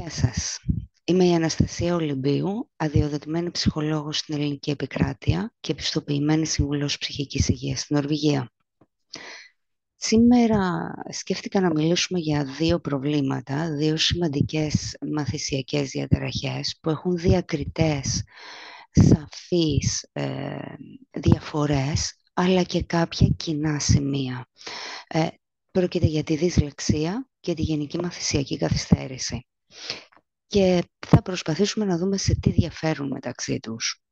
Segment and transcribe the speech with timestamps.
[0.00, 0.58] Γεια σας.
[1.04, 7.96] Είμαι η Αναστασία Ολυμπίου, αδειοδοτημένη ψυχολόγος στην Ελληνική Επικράτεια και επιστοποιημένη συμβουλός ψυχικής υγείας στην
[7.96, 8.50] Νορβηγία.
[9.96, 18.22] Σήμερα σκέφτηκα να μιλήσουμε για δύο προβλήματα, δύο σημαντικές μαθησιακές διαταραχές που έχουν διακριτές,
[18.90, 20.58] σαφείς ε,
[21.10, 24.48] διαφορές, αλλά και κάποια κοινά σημεία.
[25.06, 25.26] Ε,
[25.70, 29.46] πρόκειται για τη δυσλεξία και τη γενική μαθησιακή καθυστέρηση
[30.46, 34.02] και θα προσπαθήσουμε να δούμε σε τι διαφέρουν μεταξύ τους.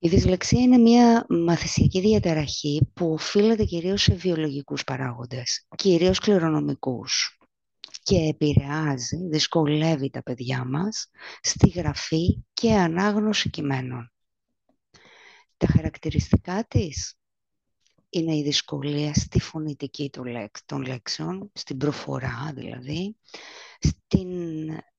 [0.00, 7.38] Η δυσλεξία είναι μια μαθησιακή διαταραχή που οφείλεται κυρίως σε βιολογικούς παράγοντες, κυρίως κληρονομικούς
[8.02, 11.10] και επηρεάζει, δυσκολεύει τα παιδιά μας
[11.40, 14.12] στη γραφή και ανάγνωση κειμένων.
[15.56, 17.18] Τα χαρακτηριστικά της
[18.08, 20.10] είναι η δυσκολία στη φωνητική
[20.64, 23.16] των λέξεων, στην προφορά δηλαδή,
[23.78, 24.28] στην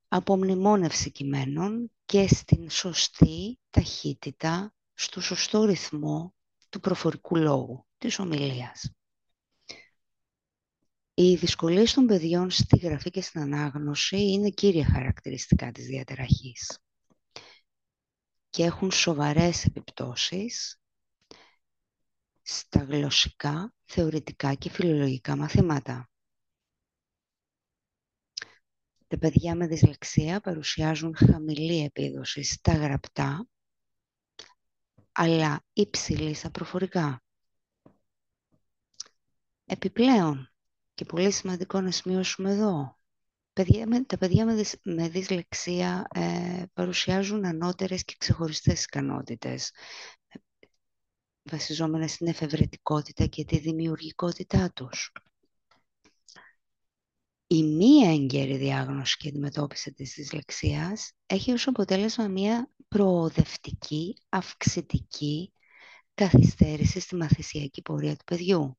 [0.08, 6.34] απομνημόνευση κειμένων και στην σωστή ταχύτητα, στο σωστό ρυθμό
[6.70, 8.94] του προφορικού λόγου, της ομιλίας.
[11.14, 16.80] Οι δυσκολίες των παιδιών στη γραφή και στην ανάγνωση είναι κύρια χαρακτηριστικά της διαταραχής
[18.50, 20.80] και έχουν σοβαρές επιπτώσεις
[22.42, 26.09] στα γλωσσικά, θεωρητικά και φιλολογικά μαθήματα.
[29.10, 33.48] Τα παιδιά με δυσλεξία παρουσιάζουν χαμηλή επίδοση στα γραπτά,
[35.12, 37.24] αλλά υψηλή στα προφορικά.
[39.66, 40.52] Επιπλέον,
[40.94, 42.98] και πολύ σημαντικό να σημειώσουμε εδώ,
[44.06, 44.46] τα παιδιά
[44.84, 49.72] με, δυσλεξία ε, παρουσιάζουν ανώτερες και ξεχωριστές ικανότητες,
[51.44, 55.12] βασιζόμενες στην εφευρετικότητα και τη δημιουργικότητά τους.
[57.52, 65.53] Η μία έγκαιρη διάγνωση και αντιμετώπιση της δυσλεξίας έχει ως αποτέλεσμα μία προοδευτική, αυξητική
[66.13, 68.78] καθυστέρηση στη μαθησιακή πορεία του παιδιού.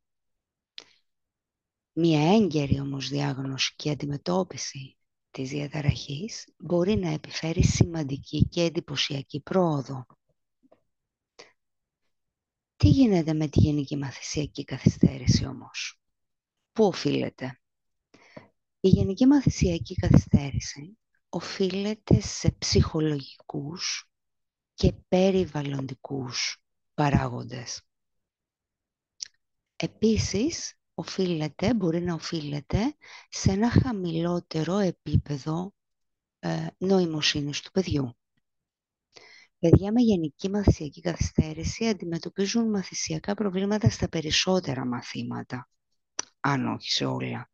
[1.93, 4.97] Μία έγκαιρη όμως διάγνωση και αντιμετώπιση
[5.31, 10.07] της διαταραχής μπορεί να επιφέρει σημαντική και εντυπωσιακή πρόοδο.
[12.77, 16.01] Τι γίνεται με τη γενική μαθησιακή καθυστέρηση όμως;
[16.73, 17.61] Πού οφείλεται;
[18.83, 20.99] Η γενική μαθησιακή καθυστέρηση
[21.29, 24.11] οφείλεται σε ψυχολογικούς
[24.75, 26.63] και περιβαλλοντικούς
[26.95, 27.83] παράγοντες.
[29.77, 32.97] Επίσης, οφείλεται, μπορεί να οφείλεται
[33.29, 35.75] σε ένα χαμηλότερο επίπεδο
[36.39, 38.17] ε, νοημοσύνης του παιδιού.
[39.59, 45.69] Παιδιά με γενική μαθησιακή καθυστέρηση αντιμετωπίζουν μαθησιακά προβλήματα στα περισσότερα μαθήματα,
[46.41, 47.50] αν όχι σε όλα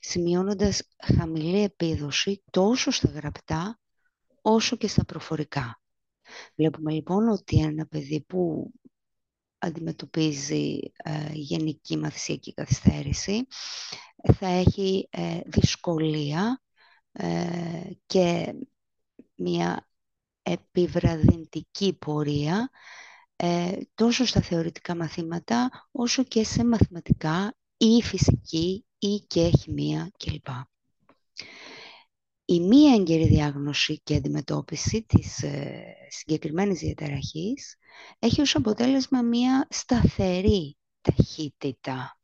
[0.00, 0.82] σημειώνοντας
[1.16, 3.78] χαμηλή επίδοση τόσο στα γραπτά
[4.42, 5.80] όσο και στα προφορικά.
[6.54, 8.72] Βλέπουμε λοιπόν ότι ένα παιδί που
[9.58, 13.46] αντιμετωπίζει ε, γενική μαθησιακή καθυστέρηση
[14.34, 16.62] θα έχει ε, δυσκολία
[17.12, 18.54] ε, και
[19.34, 19.88] μια
[20.42, 22.70] επιβραδυντική πορεία
[23.94, 30.46] τόσο στα θεωρητικά μαθήματα όσο και σε μαθηματικά ή φυσική ή και χημεία κλπ.
[32.44, 37.76] Η μία έγκαιρη διάγνωση και αντιμετώπιση της ε, συγκεκριμένης διαταραχής
[38.18, 42.18] έχει ως αποτέλεσμα μία σταθερή ταχύτητα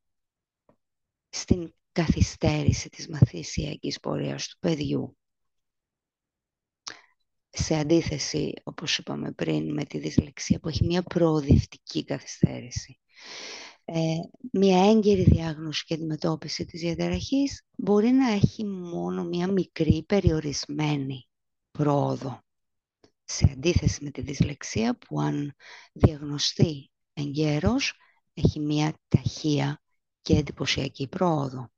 [1.28, 5.16] στην καθυστέρηση της μαθησιακής πορείας του παιδιού.
[7.50, 13.71] Σε αντίθεση, όπως είπαμε πριν, με τη δυσλεξία που έχει μία προοδευτική καθυστέρηση ε,
[14.53, 21.28] μια έγκαιρη διάγνωση και αντιμετώπιση της διαταραχής μπορεί να έχει μόνο μια μικρή περιορισμένη
[21.70, 22.41] πρόοδο.
[23.25, 25.54] Σε αντίθεση με τη δυσλεξία που αν
[25.93, 27.94] διαγνωστεί εγκαίρως
[28.34, 29.82] έχει μια ταχεία
[30.22, 31.70] και εντυπωσιακή πρόοδο.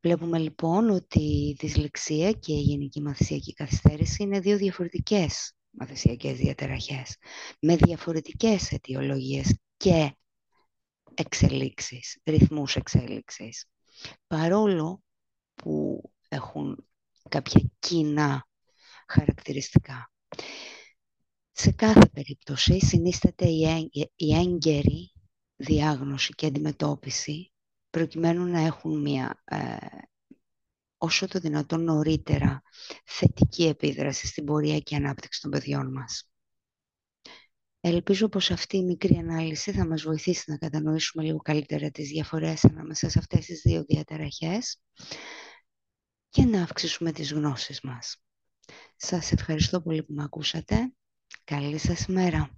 [0.00, 7.16] Βλέπουμε λοιπόν ότι η δυσλεξία και η γενική μαθησιακή καθυστέρηση είναι δύο διαφορετικές μαθησιακές διαταραχές
[7.60, 10.16] με διαφορετικές αιτιολογίες και
[11.16, 13.64] εξελίξεις, ρυθμούς εξέλιξης.
[14.26, 15.02] Παρόλο
[15.54, 16.86] που έχουν
[17.28, 18.48] κάποια κοινά
[19.08, 20.12] χαρακτηριστικά.
[21.50, 23.46] Σε κάθε περίπτωση συνίσταται
[24.16, 25.12] η έγκαιρη
[25.56, 27.52] διάγνωση και αντιμετώπιση
[27.90, 29.76] προκειμένου να έχουν μια ε,
[30.98, 32.62] όσο το δυνατόν νωρίτερα
[33.04, 36.30] θετική επίδραση στην πορεία και ανάπτυξη των παιδιών μας.
[37.88, 42.64] Ελπίζω πως αυτή η μικρή ανάλυση θα μας βοηθήσει να κατανοήσουμε λίγο καλύτερα τις διαφορές
[42.64, 44.80] ανάμεσα σε αυτές τις δύο διαταραχές
[46.28, 48.16] και να αυξήσουμε τις γνώσεις μας.
[48.96, 50.94] Σας ευχαριστώ πολύ που με ακούσατε.
[51.44, 52.50] Καλή σας ημέρα.